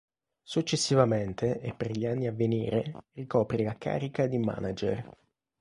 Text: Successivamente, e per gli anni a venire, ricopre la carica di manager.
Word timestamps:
Successivamente, 0.41 1.59
e 1.61 1.75
per 1.75 1.91
gli 1.91 2.07
anni 2.07 2.25
a 2.25 2.31
venire, 2.31 2.91
ricopre 3.11 3.63
la 3.63 3.77
carica 3.77 4.25
di 4.25 4.39
manager. 4.39 5.07